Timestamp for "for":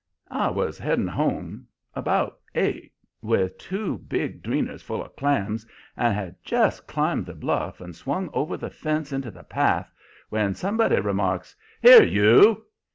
1.05-1.11